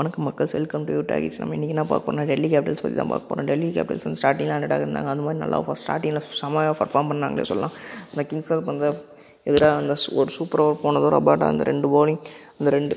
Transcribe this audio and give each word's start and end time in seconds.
வணக்கம் 0.00 0.24
மக்கள்ஸ் 0.26 0.54
welcome 0.56 0.84
to 0.88 0.92
U 0.96 1.00
Talkies 1.08 1.38
நம்ம 1.40 1.54
இன்றைக்கி 1.56 1.72
என்ன 1.74 1.82
பார்க்க 1.88 2.06
போகிறோம் 2.06 2.28
டெல்லி 2.30 2.48
கேபிட்டல்ஸ் 2.52 2.82
பற்றி 2.82 2.96
தான் 2.98 3.10
பார்க்க 3.10 3.28
போகிறோம் 3.30 3.48
டெல்லி 3.48 3.66
கேபிட்டல்ஸ் 3.74 4.06
வந்து 4.06 4.18
ஸ்டார்டிங்கில் 4.20 4.54
ஹண்ட்ரடாக 4.54 4.84
இருந்தாங்க. 4.84 5.08
அந்த 5.12 5.22
மாதிரி 5.26 5.40
நல்லா 5.42 5.58
ஸ்டார்டிங்கில் 5.82 6.24
செம்மையாக 6.38 6.74
பர்ஃபார்ம் 6.78 7.08
பண்ணாங்களே 7.10 7.44
சொல்லலாம். 7.50 7.74
அந்த 8.10 8.22
கிங்ஸ் 8.30 8.52
வந்து 8.70 8.88
எதிராக 9.50 9.80
அந்த 9.80 9.94
ஒரு 10.20 10.30
சூப்பர் 10.36 10.62
ஓவர் 10.64 10.80
போனதும் 10.84 11.12
ரபாட்டா 11.16 11.48
அந்த 11.54 11.64
ரெண்டு 11.70 11.88
bowling 11.94 12.18
அந்த 12.58 12.70
ரெண்டு 12.76 12.96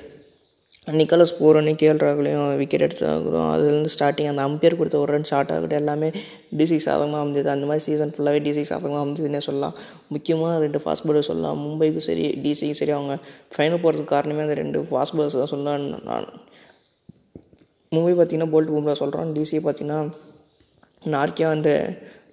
நிக்கலஸ் 0.99 1.35
போர் 1.39 1.59
அன்னி 1.61 1.73
கேஎல் 1.81 2.01
ராகுலையும் 2.05 2.47
விக்கெட் 2.61 2.85
எடுத்தாகிறோம் 2.87 3.49
அதுலேருந்து 3.55 3.91
ஸ்டார்டிங் 3.95 4.29
அந்த 4.31 4.45
அம்பையர் 4.49 4.77
கொடுத்த 4.79 4.97
ஒரு 5.03 5.11
ரன் 5.15 5.27
ஷார்ட் 5.31 5.51
ஆகட்டும் 5.55 5.79
எல்லாமே 5.81 6.09
டிசி 6.61 6.79
சாதகமாக 6.87 7.21
அமைஞ்சது. 7.23 7.51
அந்த 7.55 7.67
மாதிரி 7.71 7.85
சீசன் 7.87 8.13
ஃபுல்லாகவே 8.15 8.41
டிசி 8.47 8.63
சாதகமாக 8.71 9.01
அமைஞ்சதுன்னே 9.05 9.41
சொல்லலாம். 9.49 9.75
முக்கியமாக 10.15 10.55
ரெண்டு 10.65 10.81
ஃபாஸ்ட் 10.85 11.07
பவுலர் 11.07 11.29
சொல்லலாம். 11.31 11.59
மும்பைக்கும் 11.65 12.07
சரி 12.09 12.25
டிசிக்கும் 12.45 12.79
சரி 12.81 12.95
அவங்க 12.99 13.15
ஃபைனல் 13.55 13.83
போகிறதுக்கு 13.85 14.13
காரணமே 14.15 14.43
அந்த 14.47 14.57
ரெண்டு 14.63 14.81
ஃபாஸ்ட் 14.91 15.15
பவுலர்ஸ் 15.17 15.39
தான் 15.41 15.53
சொல்லலாம் 15.55 15.87
நான் 16.11 16.27
மூவி 17.95 18.13
பார்த்தீங்கன்னா 18.17 18.51
போல்ட் 18.53 18.73
பும்ரா 18.73 18.95
சொல்கிறோம் 19.03 19.31
டிசி 19.37 19.59
பார்த்தீங்கன்னா 19.67 19.99
நார்க்கியா 21.13 21.47
அந்த 21.55 21.69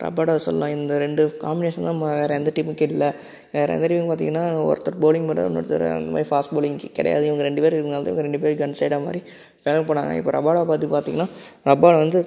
ரபாடா 0.03 0.35
சொல்லலாம். 0.45 0.75
இந்த 0.77 0.93
ரெண்டு 1.03 1.23
காம்பினேஷன் 1.43 1.87
தான் 1.89 1.99
வேறு 2.03 2.37
எந்த 2.39 2.51
டீமுக்கு 2.57 2.85
இல்லை 2.91 3.09
வேறு 3.55 3.75
எந்த 3.77 3.87
டீமுக்கு 3.91 4.11
பார்த்தீங்கன்னா 4.11 4.45
ஒருத்தர் 4.69 5.01
போலிங் 5.05 5.27
பண்ணுறாரு 5.29 5.51
இன்னொருத்தர் 5.51 5.85
அந்த 5.97 6.11
மாதிரி 6.15 6.29
ஃபாஸ்ட் 6.31 6.55
போலிங் 6.57 6.79
கிடையாது. 6.99 7.25
இவங்க 7.29 7.43
ரெண்டு 7.49 7.63
பேர் 7.65 7.77
இருக்கனால 7.77 8.01
தான் 8.05 8.13
இவங்க 8.13 8.25
ரெண்டு 8.29 8.41
பேர் 8.45 8.61
கன் 8.63 8.79
சைடாக 8.81 9.01
மாதிரி 9.07 9.21
வேலை 9.67 9.83
போனாங்க. 9.91 10.13
இப்போ 10.21 10.33
ரபாடா 10.39 10.63
பார்த்து 10.71 10.95
பார்த்தீங்கன்னா 10.95 11.29
ரபாடா 11.71 11.99
வந்து 12.05 12.21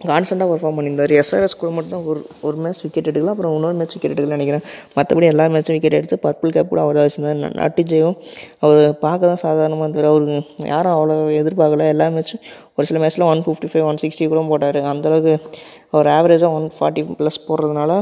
கான்ஸ்டண்ட்டாக 0.00 0.48
பர்ஃபார்ம் 0.52 0.76
பண்ணியிருந்தார். 0.78 1.12
எஸ்ஆர்எஸ் 1.20 1.56
கூட 1.60 1.68
மட்டும் 1.76 1.94
தான் 1.94 2.06
ஒரு 2.10 2.20
ஒரு 2.46 2.56
மேட்ச் 2.64 2.82
விக்கெட் 2.84 3.08
எடுக்கலாம் 3.10 3.34
அப்புறம் 3.34 3.54
இன்னொரு 3.56 3.76
மேட்ச் 3.78 3.94
விக்கெட் 3.94 4.14
எடுக்கல 4.14 4.36
நினைக்கிறேன். 4.38 4.64
மற்றபடி 4.96 5.26
எல்லா 5.32 5.44
மேட்சும் 5.54 5.76
விக்கெட் 5.76 5.96
எடுத்து 5.98 6.16
பர்பிள் 6.26 6.54
கேப் 6.56 6.70
கூட 6.72 6.80
அவர் 6.86 6.98
வச்சிருந்தார். 7.02 7.56
நட்டு 7.60 7.82
ஜெயம். 7.92 8.16
அவர் 8.64 8.80
பார்க்க 9.04 9.30
தான் 9.30 9.42
சாதாரணமாக 9.44 9.86
இருந்தார் 9.86 10.10
அவருக்கு 10.10 10.68
யாரும் 10.72 10.94
அவ்வளோ 10.96 11.16
எதிர்பார்க்கல. 11.40 11.88
எல்லா 11.94 12.08
மேட்சும் 12.16 12.42
ஒரு 12.76 12.86
சில 12.90 13.00
மேட்ச்சில் 13.04 13.28
one 13.32 13.42
fifty 13.46 13.70
five 13.72 13.86
one 13.90 14.02
sixty 14.04 14.28
கூட 14.34 14.42
போட்டார். 14.52 14.80
அந்தளவுக்கு 14.92 15.34
அவர் 15.94 16.10
ஆவரேஜாக 16.18 16.58
ஒன் 16.58 16.68
ஃபார்ட்டி 16.78 17.04
ப்ளஸ் 17.20 17.40
போடுறதுனால 17.48 17.92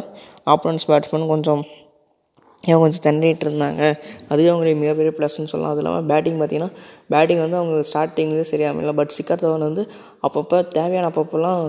ஆப்போனன்ஸ் 0.55 0.89
பேட்ஸ்மேன் 0.91 1.33
கொஞ்சம் 1.35 1.63
ஏன் 2.71 2.81
கொஞ்சம் 2.83 3.05
தண்டிட்டு 3.07 3.45
இருந்தாங்க? 3.47 3.83
அதுவே 4.33 4.49
அவங்களுக்கு 4.53 4.81
மிகப்பெரிய 4.83 5.13
ப்ளஸ்ன்னு 5.19 5.51
சொல்லலாம். 5.53 5.73
அது 5.75 5.83
இல்லாமல் 5.83 6.09
பேட்டிங் 6.11 6.39
பார்த்தீங்கன்னா 6.41 6.71
பேட்டிங் 7.13 7.43
வந்து 7.45 7.59
அவங்க 7.61 7.83
ஸ்டார்டிங்லேயே 7.91 8.47
சரியாக 8.53 8.83
இல்லை. 8.85 8.95
பட் 9.01 9.15
சிக்கர் 9.17 9.43
தவன் 9.45 9.67
வந்து 9.69 9.85
அப்பப்போ 10.27 10.59
தேவையான 10.79 11.09
அப்பப்போலாம் 11.11 11.61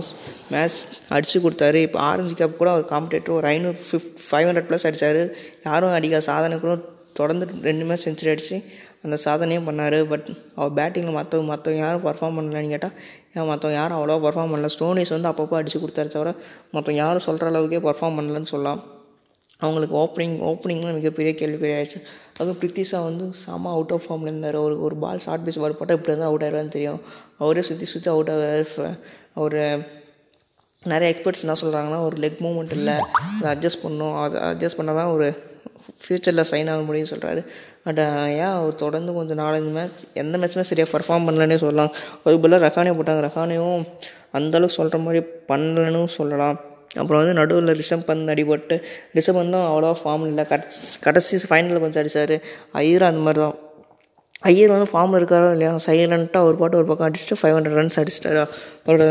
மேட்ச் 0.53 0.79
அடித்து 1.17 1.39
கொடுத்தாரு. 1.45 1.81
இப்போ 1.87 1.99
ஆரஞ்சு 2.09 2.35
கேப் 2.41 2.59
கூட 2.61 2.71
அவர் 2.75 2.89
காம்படேட்டர் 2.93 3.37
ஒரு 3.39 3.47
ஐநூறு 3.53 3.77
ஃபிஃப்ட் 3.87 4.17
ஃபைவ் 4.27 4.47
ஹண்ட்ரட் 4.49 4.69
ப்ளஸ் 4.71 4.87
அடித்தார் 4.89 5.21
யாரும் 5.67 5.95
அடிக்காத 5.99 6.25
சாதனை 6.31 6.57
கூட 6.65 6.75
தொடர்ந்து 7.19 7.45
ரெண்டு 7.69 7.83
மேட்ச் 7.89 8.07
செஞ்சுரி 8.07 8.31
அடித்து 8.35 8.57
அந்த 9.05 9.17
சாதனையும் 9.25 9.67
பண்ணார். 9.67 9.97
பட் 10.11 10.27
அவர் 10.59 10.73
பேட்டிங்கில் 10.77 11.15
மற்றவங்க 11.17 11.47
மற்றவங்க 11.51 11.81
யாரும் 11.85 12.05
பர்ஃபார்ம் 12.07 12.37
பண்ணலன்னு 12.37 12.73
கேட்டால் 12.73 12.95
ஏன் 13.35 13.49
மற்றவங்க 13.51 13.77
யாரும் 13.81 13.97
அவ்வளோவா 13.97 14.23
பர்ஃபார்ம் 14.25 14.53
பண்ணல? 14.53 14.69
ஸ்டோனிஸ் 14.75 15.13
வந்து 15.15 15.29
அப்பப்போ 15.31 15.57
அடித்து 15.59 15.79
கொடுத்தாரு 15.83 16.09
தவிர 16.15 16.31
மற்றவங்க 16.75 17.01
யாரும் 17.05 17.25
சொல்கிற 17.27 17.51
அளவுக்கே 17.51 17.81
பர்ஃபார்ம் 17.87 18.17
பண்ணலன்னு 18.19 18.51
சொல்லலாம். 18.53 18.81
அவங்களுக்கு 19.63 19.95
ஓப்பனிங் 20.03 20.37
ஓப்பனிங்லாம் 20.51 20.97
மிகப்பெரிய 20.99 21.33
கேள்விக்குறி 21.39 21.73
ஆயிடுச்சு. 21.77 21.99
அதுவும் 22.39 22.59
பிரித்திஷா 22.61 22.99
வந்து 23.09 23.25
செம 23.41 23.69
அவுட் 23.75 23.93
ஆஃப் 23.95 24.05
ஃபார்மில் 24.05 24.31
இருந்தார். 24.31 24.57
ஒரு 24.67 24.77
ஒரு 24.81 24.95
பால் 25.03 25.23
ஷார்ட் 25.25 25.45
பேஸ் 25.47 25.59
பால் 25.63 25.77
போட்டால் 25.79 25.97
இப்படி 25.97 26.17
தான் 26.17 26.29
அவுட் 26.29 26.43
ஆயிடுவான்னு 26.43 26.75
தெரியும். 26.77 27.01
அவரே 27.37 27.61
சுற்றி 27.69 27.85
சுற்றி 27.85 28.09
அவுட் 28.13 28.31
ஆகிறாரு. 28.33 28.89
அவர் 29.33 29.57
நிறைய 30.91 31.07
எக்ஸ்பர்ட்ஸ் 31.13 31.43
என்ன 31.45 31.55
சொல்கிறாங்கன்னா 31.61 31.99
ஒரு 32.07 32.17
லெக் 32.23 32.41
மூமெண்ட் 32.45 32.73
இல்லை. 32.79 32.95
அதை 33.37 33.47
அட்ஜஸ்ட் 33.53 33.83
பண்ணணும். 33.85 34.17
அதை 34.23 34.41
அட்ஜஸ்ட் 34.51 34.79
பண்ணால் 34.79 34.99
தான் 35.01 35.13
ஒரு 35.15 35.27
ஃப்யூச்சரில் 36.03 36.49
சைன் 36.51 36.69
ஆக 36.71 36.81
முடியும்னு 36.87 37.11
சொல்கிறாரு 37.13 37.41
பட் 37.83 37.99
ஏன் 38.43 38.53
அவர் 38.57 38.75
தொடர்ந்து 38.83 39.11
கொஞ்சம் 39.13 39.39
நாலஞ்சு 39.39 39.71
மேட்ச் 39.77 40.03
எந்த 40.13 40.37
மேட்ச்சுமே 40.37 40.65
சரியாக 40.69 40.91
பர்ஃபார்ம் 40.93 41.25
பண்ணலன்னே 41.27 41.57
சொல்லலாம். 41.63 41.91
அதுக்கு 42.23 42.43
பதிலாக 42.43 42.61
ரஹானே 42.65 42.93
போட்டாங்க. 42.97 43.21
ரஹானேவும் 43.27 43.83
அந்தளவுக்கு 44.37 44.77
சொல்கிற 44.79 44.97
மாதிரி 45.05 45.21
பண்ணலன்னு 45.51 46.13
சொல்லலாம். 46.19 46.57
அப்புறம் 47.01 47.21
வந்து 47.21 47.37
நடுவில் 47.39 47.75
ரிஷப் 47.81 48.07
பந்த் 48.09 48.31
அடிபட்டு 48.33 48.75
ரிஷப் 49.17 49.37
பந்தும் 49.39 49.67
அவ்வளோவா 49.69 49.95
ஃபார்ம் 50.03 50.27
இல்லை. 50.27 50.43
கடைசி 50.53 50.99
கடைசி 51.07 51.37
ஃபைனலில் 51.49 51.83
கொஞ்சம் 51.85 52.03
அடிச்சார். 52.03 52.35
ஐயர் 52.71 53.09
அந்த 53.11 53.23
மாதிரி 53.27 53.41
தான். 53.43 53.55
ஐயர் 54.49 54.71
வந்து 54.73 54.89
ஃபார்மில் 54.91 55.19
இருக்காரோ 55.21 55.51
இல்லையா? 55.51 55.71
சைலண்ட்டாக 55.85 56.47
ஒரு 56.47 56.55
பாட்டு 56.55 56.77
ஒரு 56.77 56.87
பக்கம் 56.89 57.07
அடிச்சுட்டு 57.07 57.37
ஃபைவ் 57.41 57.55
ஹண்ட்ரட் 57.57 57.77
ரன்ஸ் 57.79 57.99
அடிச்சிட்டாரு. 58.01 58.41
அவரோட 58.85 59.05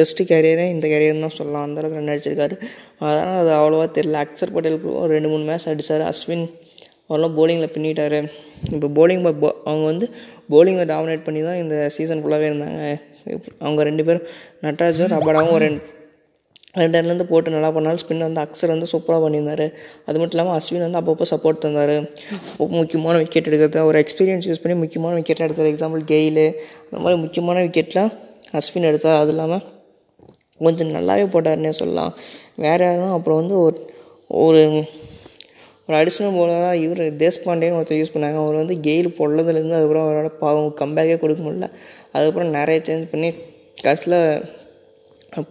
பெஸ்ட்டு 0.00 0.26
கேரியரே 0.32 0.66
இந்த 0.74 0.86
கேரியர் 0.92 1.24
தான் 1.24 1.36
சொல்லலாம். 1.38 1.64
அந்தளவுக்கு 1.66 1.98
ரன் 2.00 2.12
அடிச்சிருக்காரு. 2.14 2.56
அதனால் 2.98 3.40
அது 3.42 3.52
அவ்வளோவா 3.58 3.88
தெரியல. 3.98 4.20
அக்சர் 4.24 4.54
பட்டேலுக்கு 4.56 4.90
ஒரு 5.02 5.10
ரெண்டு 5.16 5.28
மூணு 5.28 5.44
மேட்ச் 5.50 5.68
அடிச்சார். 5.68 6.04
அஸ்வின் 6.10 6.46
அவரெல்லாம் 7.08 7.36
போலிங்கில் 7.38 7.72
பின்னிட்டார். 7.76 8.18
இப்போ 8.76 8.88
போலிங் 8.98 9.24
அவங்க 9.64 9.84
வந்து 9.84 10.06
போலிங்கை 10.50 10.86
டாமினேட் 10.94 11.26
பண்ணி 11.26 11.42
தான் 11.42 11.60
இந்த 11.64 11.76
சீசன் 11.96 12.22
ஃபுல்லாகவே 12.22 12.48
இருந்தாங்க. 12.50 13.00
அவங்க 13.58 13.82
ரெண்டு 13.90 14.04
பேரும் 14.04 14.26
நட்ராஜும் 14.62 15.12
ரபாடாவும் 15.16 15.54
ஒரு 15.58 15.64
ரெண்டு 15.68 15.82
ரெண்டு 16.78 17.24
போட்டு 17.30 17.54
நல்லா 17.54 17.70
பண்ணாலும் 17.74 18.00
ஸ்பின் 18.02 18.24
வந்து 18.26 18.40
அக்சர் 18.42 18.72
வந்து 18.72 18.86
சூப்பராக 18.92 19.20
பண்ணியிருந்தார். 19.24 19.64
அது 20.06 20.16
மட்டும் 20.20 20.36
இல்லாமல் 20.36 20.56
அஸ்வின் 20.58 20.84
வந்து 20.86 20.98
அப்பப்போ 21.00 21.26
சப்போர்ட் 21.32 21.62
தந்தார். 21.64 21.94
முக்கியமான 22.78 23.14
விக்கெட் 23.22 23.48
எடுக்கிறது 23.50 23.80
அவர் 23.84 23.98
எக்ஸ்பீரியன்ஸ் 24.02 24.48
யூஸ் 24.48 24.62
பண்ணி 24.64 24.76
முக்கியமான 24.82 25.14
விக்கெட் 25.20 25.42
எடுத்தார். 25.46 25.70
எக்ஸாம்பிள் 25.72 26.02
கெயிலு 26.12 26.46
அந்த 26.88 27.00
மாதிரி 27.04 27.20
முக்கியமான 27.24 27.62
விக்கெட்லாம் 27.66 28.10
அஸ்வின் 28.60 28.88
எடுத்தார். 28.90 29.20
அது 29.22 29.32
இல்லாமல் 29.34 29.64
கொஞ்சம் 30.66 30.92
நல்லாவே 30.98 31.24
போட்டாருன்னே 31.32 31.72
சொல்லலாம். 31.80 32.12
வேறு 32.64 32.84
யாரும் 32.86 33.14
அப்புறம் 33.16 33.40
வந்து 33.42 33.56
ஒரு 33.64 33.78
ஒரு 34.44 34.62
ஒரு 35.88 35.96
அடிஷ்னல் 36.00 36.36
போலராக 36.36 36.76
இவர் 36.84 37.02
தேஷ்பாண்டேன்னு 37.22 37.76
ஒருத்தர் 37.78 38.00
யூஸ் 38.00 38.14
பண்ணாங்க. 38.14 38.38
அவர் 38.44 38.60
வந்து 38.60 38.74
கெயில் 38.86 39.08
பொல்லதுலேருந்து 39.18 39.76
அதுக்கப்புறம் 39.78 40.06
அவரோட 40.06 40.30
பாவம் 40.44 40.72
கம்பேக்கே 40.80 41.18
கொடுக்க 41.24 41.40
முடியல. 41.46 41.68
அதுக்கப்புறம் 42.14 42.54
நிறைய 42.58 42.78
சேஞ்ச் 42.88 43.10
பண்ணி 43.12 43.28
கடைசியில் 43.84 44.18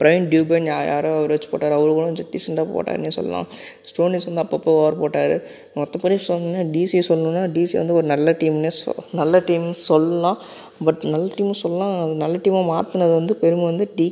பிரவீன் 0.01 0.28
டியூபன் 0.31 0.68
யாரோ 0.91 1.09
அவர் 1.18 1.34
வச்சு 1.35 1.50
போட்டார். 1.51 1.75
அவரு 1.78 1.91
கூட 1.97 2.06
கொஞ்சம் 2.09 2.29
டீசெண்டாக 2.34 2.68
போட்டார்னே 2.75 3.12
சொல்லலாம். 3.18 3.47
ஸ்டோனிஸ் 3.90 4.28
வந்து 4.29 4.44
அப்பப்போ 4.44 4.72
ஓவர் 4.79 5.00
போட்டார். 5.01 5.35
மற்றபடி 5.79 6.18
சொல்லணும்னா 6.28 6.63
டிசி 6.75 7.01
சொல்லணும்னா 7.09 7.44
டிசி 7.57 7.78
வந்து 7.81 7.97
ஒரு 8.00 8.07
நல்ல 8.13 8.35
டீம்னே 8.41 8.72
சொ 8.81 8.94
நல்ல 9.22 9.40
டீம் 9.50 9.68
சொல்லலாம். 9.90 10.40
பட் 10.85 11.03
நல்ல 11.13 11.28
டீம் 11.38 11.53
சொல்லலாம். 11.63 11.94
அது 12.03 12.16
நல்ல 12.23 12.38
டீமாக 12.46 12.66
மாற்றினது 12.73 13.13
வந்து 13.19 13.35
பெருமை 13.44 13.66
வந்து 13.72 13.88
டி 14.00 14.07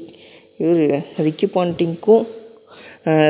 இவர் 0.63 0.83
ரிக்கி 1.27 1.49
பாண்டிங்க்கும் 1.55 2.25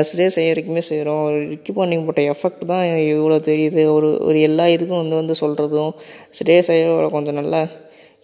ஸ்ரேஸ் 0.08 0.36
ஐயருக்குமே 0.40 0.82
செய்கிறோம் 0.88 1.22
ஒரு 1.28 1.38
ரிக்கி 1.52 1.72
பாண்டிங் 1.76 2.04
போட்ட 2.06 2.22
எஃபெக்ட் 2.32 2.64
தான் 2.72 2.84
இவ்வளோ 3.14 3.38
தெரியுது. 3.48 3.82
ஒரு 3.94 4.08
ஒரு 4.28 4.38
எல்லா 4.48 4.64
இதுக்கும் 4.74 5.02
வந்து 5.02 5.16
வந்து 5.20 5.34
சொல்கிறதும் 5.40 5.92
ஸ்ரேஸ் 6.38 6.70
ஐயரோட 6.74 7.06
கொஞ்சம் 7.16 7.38
நல்லா 7.40 7.60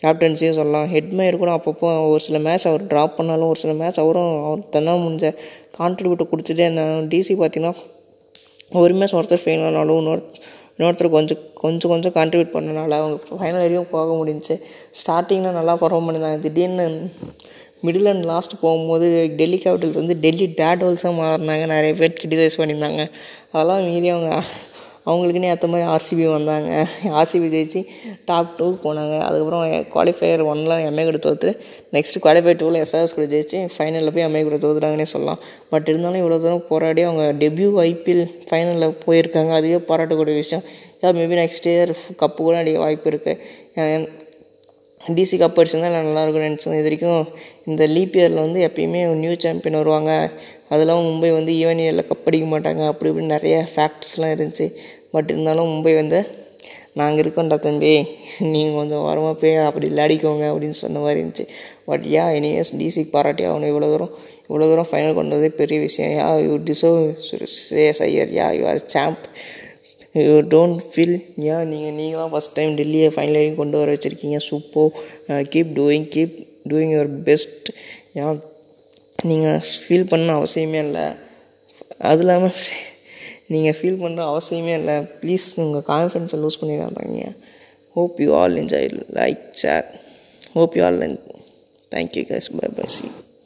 கேப்டன்சியும் 0.03 0.57
சொல்லலாம். 0.59 0.87
ஹெட்மேயர் 0.95 1.41
கூட 1.43 1.51
அப்பப்போ 1.59 1.89
ஒரு 2.11 2.21
சில 2.27 2.39
மேட்ச் 2.47 2.69
அவர் 2.71 2.85
ட்ராப் 2.93 3.17
பண்ணாலும் 3.17 3.51
ஒரு 3.53 3.59
சில 3.65 3.73
மேட்ச் 3.81 4.01
அவரும் 4.05 4.33
அவர் 4.47 4.63
தன்னால் 4.77 5.03
முடிஞ்ச 5.07 5.35
கான்ட்ரிபியூட்டை 5.79 6.27
கொடுத்துட்டே 6.31 6.65
இருந்தாங்க 6.69 6.97
டிசி 7.15 7.35
பார்த்தீங்கன்னா 7.43 7.75
ஒரு 8.81 8.95
மேட்ச் 8.95 9.15
ஒருத்தர் 9.19 9.43
ஃபெயில் 9.45 9.67
ஆனாலும் 9.69 10.01
இன்னொரு 10.03 10.23
இன்னொருத்தர் 10.79 11.15
கொஞ்சம் 11.15 11.41
கொஞ்சம் 11.63 11.91
கொஞ்சம் 11.93 12.15
கான்ட்ரிபியூட் 12.19 12.53
பண்ணனால 12.57 12.97
அவங்க 12.99 13.17
ஃபைனல் 13.41 13.63
வரையும் 13.65 13.91
போக 13.91 14.13
முடிஞ்சுச்சு 14.19 14.55
ஸ்டார்டிங்கில் 15.01 15.57
நல்லா 15.59 15.75
பர்ஃபார்ம் 15.81 16.07
பண்ணியிருந்தாங்க. 16.07 16.41
திடீர்னு 16.47 16.87
மிடில் 17.87 18.09
அண்ட் 18.13 18.25
லாஸ்ட் 18.31 18.55
போகும்போது 18.61 19.07
டெல்லி 19.41 19.59
கேபிட்டல்ஸ் 19.65 20.01
வந்து 20.01 20.17
டெல்லி 20.25 20.47
டேட் 20.61 20.83
டேட்வல்ஸாக 20.83 21.13
மாறினாங்க. 21.21 21.65
நிறைய 21.75 21.93
பேர் 22.01 22.17
கிரிட்டிசைஸ் 22.21 22.59
பண்ணியிருந்தாங்க. 22.61 23.03
அதெல்லாம் 23.53 23.85
மீறி 23.89 24.09
அவங்க 24.09 24.31
அவங்களுக்குன்னே 25.07 25.51
ஏற்ற 25.53 25.67
மாதிரி 25.73 25.87
ஆர்சிபி 25.95 26.25
வந்தாங்க. 26.33 26.71
ஆர்சிபி 27.21 27.47
ஜெயிச்சு 27.55 27.81
டாப் 28.29 28.51
டூ 28.59 28.67
போனாங்க. 28.85 29.15
அதுக்கப்புறம் 29.29 29.65
குவாலிஃபையர் 29.95 30.43
ஒன்லாம் 30.53 30.83
எம்ஏ 30.89 31.05
கூட 31.09 31.21
தோற்று 31.27 31.53
நெக்ஸ்ட் 31.97 32.21
குவாலிஃபை 32.25 32.55
டூவில் 32.61 32.81
எஸ்ஆர்எஸ் 32.85 33.17
கூட 33.19 33.27
ஜெயிச்சு 33.35 33.61
ஃபைனலில் 33.77 34.15
போய் 34.17 34.27
எம்ஏ 34.29 34.43
கூட 34.49 34.59
தோத்துட்டாங்கன்னே 34.65 35.09
சொல்லலாம். 35.15 35.41
பட் 35.73 35.89
இருந்தாலும் 35.93 36.21
இவ்வளோ 36.23 36.39
தூரம் 36.45 36.65
போராடி 36.71 37.03
அவங்க 37.09 37.25
டெபியூ 37.45 37.71
ஐபிஎல் 37.89 38.25
ஃபைனலில் 38.51 38.97
போயிருக்காங்க. 39.07 39.53
அதுவே 39.61 39.81
பாராட்டக்கூடிய 39.91 40.37
விஷயம். 40.43 40.65
ஏதாவது 40.97 41.19
மேபி 41.21 41.37
நெக்ஸ்ட் 41.43 41.69
இயர் 41.73 41.93
கப்பு 42.23 42.41
கூட 42.47 42.57
அடிக்க 42.63 42.81
வாய்ப்பு 42.87 43.11
இருக்குது 43.11 44.20
டிசி 45.01 45.37
கப் 45.41 45.59
அடிச்சிருந்தா 45.61 45.91
நல்லா 45.97 46.23
இருக்கும் 46.23 46.47
நினச்சோம். 46.49 46.75
இது 46.79 46.87
வரைக்கும் 46.89 47.23
இந்த 47.71 47.83
லீப் 47.95 48.17
இயரில் 48.19 48.45
வந்து 48.47 48.61
எப்பயுமே 48.67 49.01
நியூ 49.23 49.35
சாம்பியன் 49.45 49.79
வருவாங்க. 49.81 50.13
அதெல்லாம் 50.73 51.07
மும்பை 51.07 51.31
வந்து 51.37 51.53
ஈவன் 51.61 51.81
இயரில் 51.85 52.09
கப் 52.11 52.27
அடிக்க 52.31 52.47
மாட்டாங்க. 52.53 52.83
அப்படி 52.91 53.11
இப்படி 53.13 53.27
நிறைய 53.35 53.57
ஃபேக்ட்ஸ்லாம் 53.75 54.33
இருந்துச்சு. 54.35 54.67
பட் 55.15 55.31
இருந்தாலும் 55.33 55.71
மும்பை 55.73 55.95
வந்து 56.01 56.19
நாங்கள் 57.01 57.23
இருக்கோம்டா 57.23 57.59
தம்பி. 57.67 57.93
நீங்கள் 58.53 58.77
கொஞ்சம் 58.79 59.05
வரமாக 59.09 59.35
போய் 59.41 59.57
அப்படி 59.69 59.87
விளையாடிக்கோங்க 59.91 60.45
அப்படின்னு 60.53 60.79
சொன்ன 60.83 61.01
மாதிரி 61.05 61.19
இருந்துச்சு. 61.21 61.47
பட் 61.89 62.05
யா 62.17 62.25
எனிவேஸ் 62.39 62.73
டிசிக்கு 62.81 63.15
பாராட்டி 63.17 63.45
அவனை 63.51 63.71
இவ்வளோ 63.73 63.89
தூரம் 63.93 64.13
இவ்வளோ 64.49 64.69
தூரம் 64.71 64.91
ஃபைனல் 64.91 65.19
கொண்டு 65.19 65.51
பெரிய 65.61 65.81
விஷயம். 65.81 66.13
Yeah 66.19 66.29
you 66.47 66.55
deserve 66.71 67.03
chase 67.71 68.03
Iyer 68.09 68.33
yeah 68.41 68.49
you 68.59 68.65
are 68.73 68.83
champ 68.97 69.25
you 70.15 70.37
don't 70.55 70.79
feel 70.93 71.17
ஏன் 71.53 71.69
நீங்கள் 71.73 71.95
நீங்கள் 71.99 72.21
தான் 72.21 72.33
ஃபஸ்ட் 72.33 72.55
டைம் 72.59 72.73
டெல்லியை 72.79 73.09
ஃபைனல் 73.17 73.39
வரைக்கும் 73.39 73.61
கொண்டு 73.63 73.79
வர 73.81 73.97
வச்சுருக்கீங்க. 73.97 74.39
Super 74.51 74.91
keep 75.53 75.71
doing 75.79 76.07
keep 76.15 76.35
doing 76.71 76.93
your 76.97 77.13
best 77.29 77.69
ஏன் 78.23 78.41
நீங்கள் 79.31 79.61
ஃபீல் 79.85 80.09
பண்ண 80.13 80.35
அவசியமே 80.41 80.81
இல்லை. 80.87 81.07
அது 82.11 82.23
இல்லாமல் 82.25 82.59
நீங்கள் 83.55 83.77
ஃபீல் 83.79 84.03
பண்ணுற 84.03 84.27
அவசியமே 84.33 84.75
இல்லை. 84.81 84.97
ப்ளீஸ் 85.23 85.47
உங்கள் 85.65 85.87
கான்ஃபிடென்ஸை 85.93 86.39
லூஸ் 86.43 86.61
பண்ணிடாதீங்க. 86.61 87.25
Hope 87.97 88.21
you 88.25 88.31
all 88.41 88.61
enjoy 88.63 88.89
like 89.21 89.43
sir 89.65 89.87
hope 90.59 90.77
you 90.79 90.85
all 90.89 91.03
thank you 91.95 92.23
guys 92.31 92.49
bye 92.59 92.69
bye 92.79 92.87
see 92.97 93.07